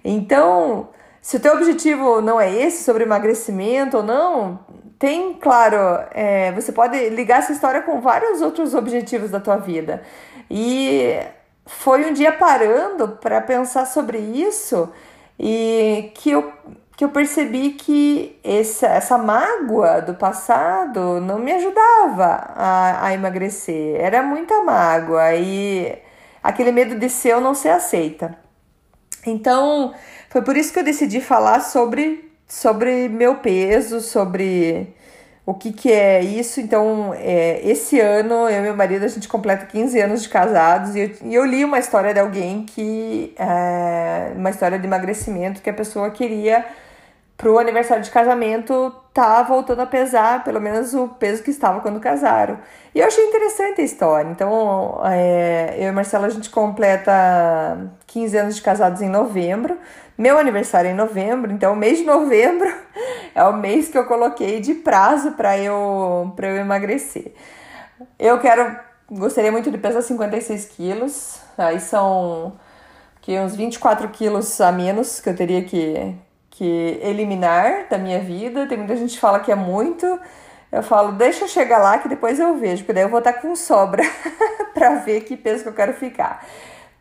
Então, 0.03 0.89
se 1.21 1.37
o 1.37 1.39
teu 1.39 1.53
objetivo 1.53 2.21
não 2.21 2.39
é 2.39 2.53
esse, 2.53 2.83
sobre 2.83 3.03
emagrecimento 3.03 3.97
ou 3.97 4.03
não, 4.03 4.59
tem, 4.99 5.33
claro, 5.33 5.77
é, 6.11 6.51
você 6.51 6.71
pode 6.71 7.09
ligar 7.09 7.39
essa 7.39 7.51
história 7.51 7.81
com 7.81 7.99
vários 7.99 8.41
outros 8.41 8.73
objetivos 8.73 9.31
da 9.31 9.39
tua 9.39 9.57
vida. 9.57 10.03
E 10.49 11.19
foi 11.65 12.05
um 12.05 12.13
dia 12.13 12.31
parando 12.31 13.09
para 13.09 13.41
pensar 13.41 13.85
sobre 13.85 14.19
isso 14.19 14.89
e 15.39 16.11
que 16.15 16.31
eu, 16.31 16.53
que 16.95 17.03
eu 17.03 17.09
percebi 17.09 17.71
que 17.71 18.39
essa, 18.43 18.87
essa 18.87 19.17
mágoa 19.17 20.01
do 20.01 20.13
passado 20.15 21.19
não 21.19 21.37
me 21.39 21.51
ajudava 21.51 22.53
a, 22.55 23.07
a 23.07 23.13
emagrecer. 23.13 23.99
Era 23.99 24.23
muita 24.23 24.61
mágoa 24.61 25.35
e 25.35 25.97
aquele 26.41 26.71
medo 26.71 26.95
de 26.95 27.09
ser 27.09 27.35
ou 27.35 27.41
não 27.41 27.53
ser 27.53 27.69
aceita. 27.69 28.37
Então, 29.25 29.93
foi 30.29 30.41
por 30.41 30.55
isso 30.55 30.71
que 30.71 30.79
eu 30.79 30.83
decidi 30.83 31.19
falar 31.19 31.59
sobre 31.61 32.23
sobre 32.47 33.09
meu 33.09 33.35
peso, 33.35 33.99
sobre 34.01 34.93
o 35.45 35.53
que, 35.53 35.73
que 35.73 35.91
é 35.91 36.21
isso. 36.21 36.59
Então, 36.61 37.13
é, 37.15 37.59
esse 37.67 37.99
ano, 37.99 38.49
eu 38.49 38.59
e 38.59 38.61
meu 38.61 38.75
marido, 38.75 39.03
a 39.03 39.07
gente 39.07 39.27
completa 39.27 39.65
15 39.65 39.99
anos 39.99 40.23
de 40.23 40.29
casados 40.29 40.95
e 40.95 40.99
eu, 40.99 41.11
e 41.23 41.35
eu 41.35 41.45
li 41.45 41.65
uma 41.65 41.79
história 41.79 42.13
de 42.13 42.19
alguém 42.19 42.63
que. 42.65 43.33
É, 43.37 44.31
uma 44.35 44.49
história 44.49 44.77
de 44.79 44.85
emagrecimento 44.85 45.61
que 45.61 45.69
a 45.69 45.73
pessoa 45.73 46.09
queria 46.11 46.65
pro 47.37 47.59
aniversário 47.59 48.03
de 48.03 48.11
casamento 48.11 48.93
tá 49.13 49.43
voltando 49.43 49.81
a 49.81 49.85
pesar 49.85 50.43
pelo 50.43 50.59
menos 50.59 50.93
o 50.93 51.07
peso 51.07 51.43
que 51.43 51.51
estava 51.51 51.79
quando 51.81 51.99
casaram. 51.99 52.59
E 52.93 52.99
eu 52.99 53.07
achei 53.07 53.25
interessante 53.25 53.81
a 53.81 53.83
história. 53.83 54.29
Então, 54.29 55.01
é, 55.05 55.75
eu 55.77 55.89
e 55.89 55.91
Marcela 55.91 56.27
a 56.27 56.29
gente 56.29 56.49
completa 56.49 57.91
15 58.07 58.37
anos 58.37 58.55
de 58.55 58.61
casados 58.61 59.01
em 59.01 59.09
novembro. 59.09 59.77
Meu 60.17 60.37
aniversário 60.37 60.89
é 60.89 60.91
em 60.91 60.95
novembro, 60.95 61.51
então 61.51 61.73
o 61.73 61.75
mês 61.75 61.97
de 61.97 62.05
novembro 62.05 62.73
é 63.35 63.43
o 63.43 63.53
mês 63.53 63.89
que 63.89 63.97
eu 63.97 64.05
coloquei 64.05 64.61
de 64.61 64.73
prazo 64.73 65.31
para 65.31 65.57
eu, 65.57 66.31
pra 66.37 66.47
eu 66.47 66.55
emagrecer. 66.55 67.33
Eu 68.17 68.39
quero, 68.39 68.77
gostaria 69.11 69.51
muito 69.51 69.69
de 69.69 69.77
pesar 69.77 70.01
56 70.01 70.65
quilos, 70.67 71.39
aí 71.57 71.81
são 71.81 72.53
que 73.21 73.37
uns 73.39 73.55
24 73.55 74.07
quilos 74.09 74.61
a 74.61 74.71
menos 74.71 75.19
que 75.19 75.29
eu 75.29 75.35
teria 75.35 75.63
que, 75.63 76.15
que 76.57 76.99
eliminar 77.01 77.87
da 77.89 77.97
minha 77.97 78.19
vida. 78.19 78.67
Tem 78.67 78.77
muita 78.77 78.95
gente 78.95 79.13
que 79.13 79.19
fala 79.19 79.39
que 79.39 79.51
é 79.51 79.55
muito. 79.55 80.19
Eu 80.71 80.83
falo, 80.83 81.11
deixa 81.13 81.45
eu 81.45 81.47
chegar 81.47 81.77
lá 81.77 81.97
que 81.97 82.09
depois 82.09 82.39
eu 82.39 82.55
vejo, 82.57 82.83
porque 82.83 82.93
daí 82.93 83.03
eu 83.03 83.09
vou 83.09 83.19
estar 83.19 83.33
com 83.33 83.55
sobra 83.55 84.03
para 84.73 84.95
ver 84.95 85.21
que 85.21 85.37
peso 85.37 85.63
que 85.63 85.69
eu 85.69 85.73
quero 85.73 85.93
ficar 85.93 86.45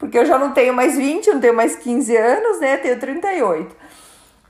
porque 0.04 0.18
eu 0.18 0.26
já 0.26 0.38
não 0.38 0.52
tenho 0.52 0.74
mais 0.74 0.96
20, 0.96 1.28
não 1.30 1.40
tenho 1.40 1.54
mais 1.54 1.76
15 1.76 2.16
anos, 2.16 2.60
né? 2.60 2.76
Tenho 2.76 2.98
38. 2.98 3.74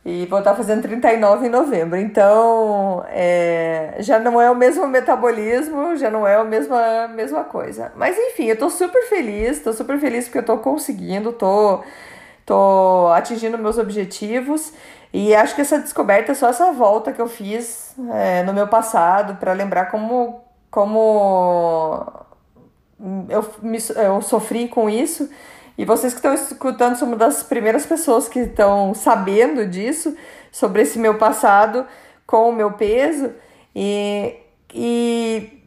E 0.06 0.26
vou 0.26 0.40
estar 0.40 0.54
fazendo 0.54 0.82
39 0.82 1.46
em 1.46 1.48
novembro. 1.48 1.98
Então, 1.98 3.04
é, 3.08 3.94
já 4.00 4.18
não 4.18 4.40
é 4.40 4.50
o 4.50 4.54
mesmo 4.54 4.86
metabolismo, 4.86 5.96
já 5.96 6.10
não 6.10 6.26
é 6.26 6.34
a 6.34 6.44
mesma, 6.44 7.08
mesma 7.08 7.44
coisa. 7.44 7.92
Mas 7.96 8.18
enfim, 8.18 8.46
eu 8.46 8.58
tô 8.58 8.68
super 8.68 9.02
feliz, 9.08 9.60
tô 9.60 9.72
super 9.72 9.98
feliz 9.98 10.24
porque 10.24 10.38
eu 10.38 10.44
tô 10.44 10.58
conseguindo, 10.58 11.32
tô, 11.32 11.82
tô 12.44 13.08
atingindo 13.14 13.58
meus 13.58 13.78
objetivos. 13.78 14.72
E 15.12 15.34
acho 15.34 15.54
que 15.54 15.60
essa 15.60 15.78
descoberta, 15.78 16.34
só 16.34 16.48
essa 16.48 16.72
volta 16.72 17.12
que 17.12 17.20
eu 17.20 17.28
fiz 17.28 17.94
é, 18.12 18.42
no 18.42 18.52
meu 18.52 18.66
passado, 18.66 19.36
para 19.36 19.52
lembrar 19.52 19.86
como, 19.86 20.42
como 20.70 22.02
eu, 23.28 23.46
me, 23.62 23.78
eu 23.96 24.20
sofri 24.20 24.68
com 24.68 24.90
isso. 24.90 25.30
E 25.78 25.84
vocês 25.84 26.12
que 26.12 26.18
estão 26.18 26.34
escutando 26.34 26.96
são 26.96 27.08
uma 27.08 27.16
das 27.16 27.42
primeiras 27.42 27.86
pessoas 27.86 28.28
que 28.28 28.40
estão 28.40 28.94
sabendo 28.94 29.66
disso, 29.66 30.16
sobre 30.50 30.82
esse 30.82 30.98
meu 30.98 31.16
passado 31.16 31.86
com 32.26 32.48
o 32.48 32.52
meu 32.52 32.72
peso. 32.72 33.32
E, 33.74 34.36
e 34.72 35.62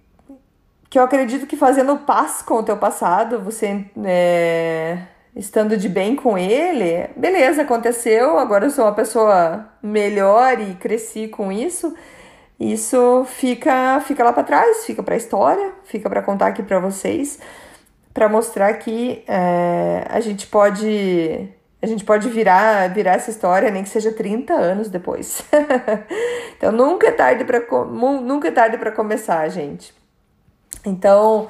que 0.90 0.98
eu 0.98 1.04
acredito 1.04 1.46
que 1.46 1.58
fazendo 1.58 1.98
paz 1.98 2.42
com 2.42 2.56
o 2.56 2.64
teu 2.64 2.78
passado, 2.78 3.40
você 3.40 3.86
é, 4.04 5.04
estando 5.38 5.78
de 5.78 5.88
bem 5.88 6.16
com 6.16 6.38
ele, 6.38 7.10
beleza, 7.16 7.62
aconteceu, 7.62 8.38
agora 8.38 8.66
eu 8.66 8.72
sou 8.72 8.86
uma 8.86 8.94
pessoa 8.94 9.70
melhor 9.82 10.60
e 10.60 10.74
cresci 10.76 11.28
com 11.28 11.52
isso 11.52 11.94
isso 12.60 13.24
fica 13.26 14.00
fica 14.02 14.24
lá 14.24 14.34
para 14.34 14.44
trás, 14.44 14.86
fica 14.86 15.04
para 15.04 15.14
a 15.14 15.18
história, 15.18 15.74
fica 15.84 16.10
para 16.10 16.24
contar 16.24 16.48
aqui 16.48 16.64
para 16.64 16.80
vocês, 16.80 17.40
para 18.14 18.28
mostrar 18.28 18.74
que 18.76 19.24
é, 19.28 20.04
a 20.10 20.20
gente 20.20 20.48
pode 20.48 21.50
a 21.80 21.86
gente 21.86 22.04
pode 22.04 22.28
virar 22.30 22.92
virar 22.92 23.14
essa 23.14 23.30
história 23.30 23.70
nem 23.70 23.84
que 23.84 23.90
seja 23.90 24.12
30 24.12 24.54
anos 24.54 24.90
depois. 24.90 25.44
então 26.58 26.72
nunca 26.72 27.08
é 27.08 27.12
tarde 27.12 27.46
para 27.46 27.60
nunca 27.86 28.48
é 28.48 28.52
tarde 28.52 28.78
para 28.78 28.92
começar, 28.92 29.48
gente. 29.50 29.94
Então 30.84 31.48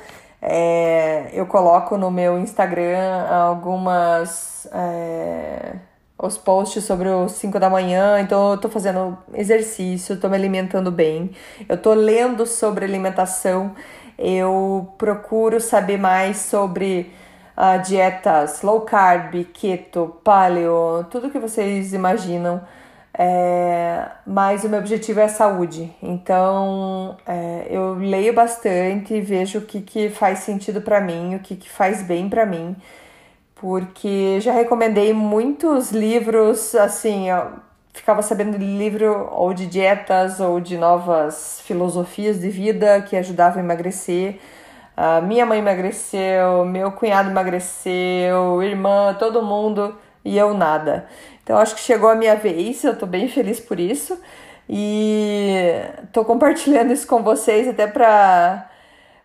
é, 0.49 1.29
eu 1.33 1.45
coloco 1.45 1.97
no 1.97 2.09
meu 2.09 2.39
Instagram 2.39 3.27
algumas 3.29 4.65
é, 4.71 5.75
os 6.17 6.37
posts 6.37 6.83
sobre 6.85 7.09
os 7.09 7.33
5 7.33 7.59
da 7.59 7.69
manhã, 7.69 8.19
então 8.21 8.51
eu 8.51 8.57
tô 8.57 8.69
fazendo 8.69 9.17
exercício, 9.33 10.17
tô 10.17 10.29
me 10.29 10.35
alimentando 10.35 10.89
bem, 10.89 11.31
eu 11.67 11.77
tô 11.77 11.93
lendo 11.93 12.45
sobre 12.45 12.85
alimentação, 12.85 13.75
eu 14.17 14.93
procuro 14.97 15.59
saber 15.59 15.97
mais 15.97 16.37
sobre 16.37 17.13
uh, 17.57 17.81
dietas 17.83 18.61
low 18.61 18.81
carb, 18.81 19.43
keto, 19.53 20.15
paleo, 20.23 21.05
tudo 21.11 21.29
que 21.29 21.39
vocês 21.39 21.93
imaginam. 21.93 22.61
É, 23.19 24.05
mas 24.27 24.63
o 24.63 24.69
meu 24.69 24.79
objetivo 24.79 25.19
é 25.19 25.23
a 25.23 25.29
saúde. 25.29 25.91
Então 26.01 27.17
é, 27.25 27.67
eu 27.69 27.95
leio 27.95 28.33
bastante, 28.33 29.19
vejo 29.21 29.59
o 29.59 29.61
que, 29.61 29.81
que 29.81 30.09
faz 30.09 30.39
sentido 30.39 30.81
para 30.81 31.01
mim, 31.01 31.35
o 31.35 31.39
que, 31.39 31.55
que 31.55 31.69
faz 31.69 32.03
bem 32.03 32.29
para 32.29 32.45
mim 32.45 32.75
porque 33.59 34.39
já 34.39 34.53
recomendei 34.53 35.13
muitos 35.13 35.91
livros, 35.91 36.75
assim, 36.75 37.29
eu 37.29 37.53
ficava 37.93 38.21
sabendo 38.21 38.57
de 38.57 38.65
livro 38.65 39.29
ou 39.31 39.53
de 39.53 39.65
dietas 39.65 40.39
ou 40.39 40.59
de 40.59 40.77
novas 40.77 41.61
filosofias 41.65 42.39
de 42.39 42.49
vida 42.49 43.01
que 43.01 43.15
ajudavam 43.15 43.59
a 43.59 43.63
emagrecer. 43.65 44.39
Uh, 44.95 45.25
minha 45.25 45.45
mãe 45.45 45.59
emagreceu, 45.59 46.65
meu 46.65 46.91
cunhado 46.91 47.29
emagreceu, 47.29 48.61
irmã, 48.63 49.15
todo 49.17 49.41
mundo 49.43 49.95
e 50.23 50.37
eu 50.37 50.53
nada. 50.53 51.07
Então 51.47 51.57
acho 51.59 51.75
que 51.75 51.81
chegou 51.81 52.09
a 52.09 52.15
minha 52.15 52.35
vez, 52.35 52.83
eu 52.83 52.93
tô 52.93 53.05
bem 53.05 53.29
feliz 53.29 53.57
por 53.57 53.79
isso. 53.79 54.19
E 54.67 55.55
tô 56.11 56.25
compartilhando 56.25 56.91
isso 56.91 57.07
com 57.07 57.23
vocês 57.23 57.69
até 57.69 57.87
para 57.87 58.69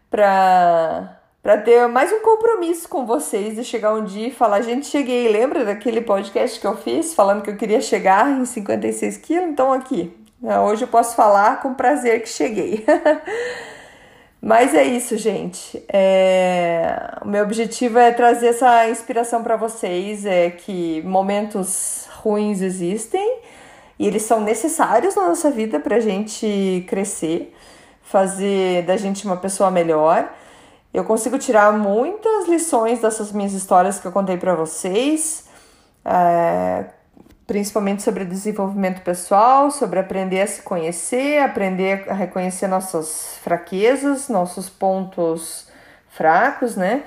para 0.09 1.19
para 1.43 1.59
ter 1.59 1.85
mais 1.89 2.13
um 2.13 2.21
compromisso 2.21 2.89
com 2.89 3.05
vocês 3.05 3.57
de 3.57 3.65
chegar 3.65 3.93
um 3.95 4.05
dia 4.05 4.29
e 4.29 4.31
falar, 4.31 4.61
gente, 4.61 4.87
cheguei. 4.87 5.33
Lembra 5.33 5.65
daquele 5.65 6.01
podcast 6.01 6.61
que 6.61 6.67
eu 6.67 6.77
fiz 6.77 7.13
falando 7.13 7.43
que 7.43 7.51
eu 7.51 7.57
queria 7.57 7.81
chegar 7.81 8.31
em 8.31 8.45
56 8.45 9.17
quilos? 9.17 9.51
Então 9.51 9.73
aqui, 9.73 10.17
né, 10.41 10.61
hoje 10.61 10.85
eu 10.85 10.89
posso 10.89 11.17
falar 11.17 11.61
com 11.61 11.75
prazer 11.75 12.23
que 12.23 12.29
cheguei. 12.29 12.87
Mas 14.41 14.75
é 14.75 14.85
isso, 14.85 15.17
gente. 15.17 15.85
É... 15.89 17.19
O 17.23 17.27
meu 17.29 17.43
objetivo 17.43 17.99
é 17.99 18.13
trazer 18.13 18.49
essa 18.49 18.89
inspiração 18.89 19.43
para 19.43 19.57
vocês, 19.57 20.25
é 20.25 20.51
que 20.51 21.03
momentos 21.03 22.09
ruins 22.23 22.61
existem 22.63 23.41
e 23.99 24.07
eles 24.07 24.23
são 24.23 24.41
necessários 24.41 25.15
na 25.15 25.29
nossa 25.29 25.51
vida 25.51 25.79
para 25.79 25.97
a 25.97 26.01
gente 26.01 26.85
crescer, 26.89 27.55
fazer 28.03 28.85
da 28.85 28.97
gente 28.97 29.25
uma 29.27 29.37
pessoa 29.37 29.71
melhor. 29.71 30.33
Eu 30.93 31.05
consigo 31.05 31.39
tirar 31.39 31.73
muitas 31.73 32.49
lições 32.49 33.01
dessas 33.01 33.33
minhas 33.33 33.53
histórias 33.53 33.99
que 33.99 34.07
eu 34.07 34.13
contei 34.13 34.37
para 34.37 34.55
vocês, 34.55 35.49
é, 36.05 36.87
principalmente 37.47 38.03
sobre 38.03 38.25
desenvolvimento 38.25 39.03
pessoal, 39.03 39.71
sobre 39.71 39.99
aprender 39.99 40.43
a 40.43 40.47
se 40.47 40.63
conhecer, 40.63 41.39
aprender 41.43 42.05
a 42.11 42.15
reconhecer 42.15 42.67
nossas 42.67 43.39
fraquezas, 43.43 44.29
nossos 44.29 44.69
pontos 44.69 45.69
fracos, 46.11 46.77
né? 46.77 47.05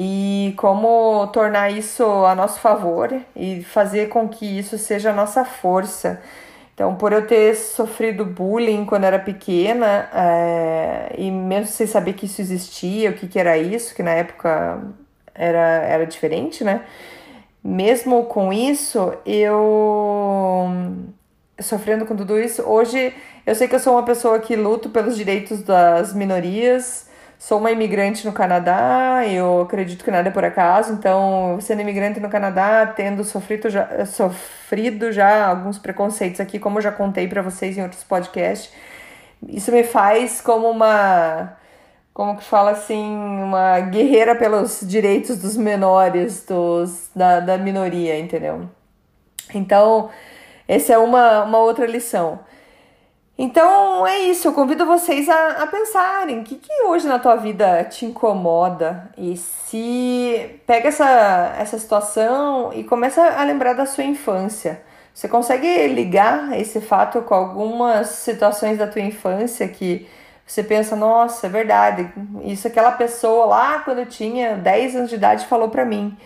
E 0.00 0.54
como 0.56 1.26
tornar 1.32 1.70
isso 1.72 2.04
a 2.04 2.32
nosso 2.32 2.60
favor 2.60 3.12
e 3.34 3.64
fazer 3.64 4.08
com 4.08 4.28
que 4.28 4.46
isso 4.46 4.78
seja 4.78 5.10
a 5.10 5.12
nossa 5.12 5.44
força. 5.44 6.22
Então, 6.72 6.94
por 6.94 7.12
eu 7.12 7.26
ter 7.26 7.56
sofrido 7.56 8.24
bullying 8.24 8.84
quando 8.84 9.02
era 9.02 9.18
pequena, 9.18 10.08
é, 10.14 11.12
e 11.18 11.28
mesmo 11.32 11.66
sem 11.66 11.88
saber 11.88 12.12
que 12.12 12.26
isso 12.26 12.40
existia, 12.40 13.10
o 13.10 13.14
que, 13.14 13.26
que 13.26 13.40
era 13.40 13.58
isso, 13.58 13.92
que 13.92 14.02
na 14.04 14.12
época 14.12 14.80
era, 15.34 15.58
era 15.58 16.06
diferente, 16.06 16.62
né? 16.62 16.82
Mesmo 17.62 18.26
com 18.26 18.52
isso, 18.52 19.12
eu 19.26 20.68
sofrendo 21.60 22.06
com 22.06 22.14
tudo 22.14 22.38
isso, 22.38 22.62
hoje 22.62 23.12
eu 23.44 23.54
sei 23.56 23.66
que 23.66 23.74
eu 23.74 23.80
sou 23.80 23.94
uma 23.94 24.04
pessoa 24.04 24.38
que 24.38 24.54
luto 24.54 24.90
pelos 24.90 25.16
direitos 25.16 25.62
das 25.62 26.14
minorias, 26.14 27.07
Sou 27.38 27.58
uma 27.58 27.70
imigrante 27.70 28.26
no 28.26 28.32
Canadá, 28.32 29.22
eu 29.24 29.60
acredito 29.62 30.04
que 30.04 30.10
nada 30.10 30.28
é 30.28 30.32
por 30.32 30.44
acaso, 30.44 30.92
então, 30.92 31.56
sendo 31.60 31.80
imigrante 31.82 32.18
no 32.18 32.28
Canadá, 32.28 32.84
tendo 32.84 33.22
sofrido 33.22 33.70
já, 33.70 34.04
sofrido 34.06 35.12
já 35.12 35.46
alguns 35.46 35.78
preconceitos 35.78 36.40
aqui, 36.40 36.58
como 36.58 36.78
eu 36.78 36.82
já 36.82 36.90
contei 36.90 37.28
para 37.28 37.40
vocês 37.40 37.78
em 37.78 37.82
outros 37.82 38.02
podcasts, 38.02 38.72
isso 39.46 39.70
me 39.70 39.84
faz 39.84 40.40
como 40.40 40.68
uma, 40.68 41.56
como 42.12 42.36
que 42.36 42.42
fala 42.42 42.72
assim, 42.72 43.16
uma 43.16 43.78
guerreira 43.80 44.34
pelos 44.34 44.80
direitos 44.82 45.38
dos 45.38 45.56
menores, 45.56 46.44
dos, 46.44 47.08
da, 47.14 47.38
da 47.38 47.56
minoria, 47.56 48.18
entendeu? 48.18 48.68
Então, 49.54 50.10
essa 50.66 50.92
é 50.92 50.98
uma, 50.98 51.44
uma 51.44 51.58
outra 51.58 51.86
lição. 51.86 52.40
Então 53.40 54.04
é 54.04 54.18
isso, 54.18 54.48
eu 54.48 54.52
convido 54.52 54.84
vocês 54.84 55.28
a, 55.28 55.62
a 55.62 55.66
pensarem 55.68 56.40
o 56.40 56.42
que, 56.42 56.56
que 56.56 56.82
hoje 56.82 57.06
na 57.06 57.20
tua 57.20 57.36
vida 57.36 57.84
te 57.84 58.04
incomoda 58.04 59.12
e 59.16 59.36
se 59.36 60.60
pega 60.66 60.88
essa, 60.88 61.54
essa 61.56 61.78
situação 61.78 62.72
e 62.74 62.82
começa 62.82 63.22
a 63.22 63.44
lembrar 63.44 63.74
da 63.74 63.86
sua 63.86 64.02
infância. 64.02 64.82
Você 65.14 65.28
consegue 65.28 65.86
ligar 65.86 66.58
esse 66.58 66.80
fato 66.80 67.22
com 67.22 67.34
algumas 67.34 68.08
situações 68.08 68.76
da 68.76 68.88
tua 68.88 69.02
infância 69.02 69.68
que 69.68 70.08
você 70.44 70.64
pensa, 70.64 70.96
nossa, 70.96 71.46
é 71.46 71.50
verdade, 71.50 72.10
isso 72.44 72.66
aquela 72.66 72.92
pessoa 72.92 73.46
lá 73.46 73.78
quando 73.80 74.00
eu 74.00 74.06
tinha 74.06 74.56
10 74.56 74.96
anos 74.96 75.10
de 75.10 75.14
idade 75.14 75.46
falou 75.46 75.68
para 75.68 75.84
mim. 75.84 76.16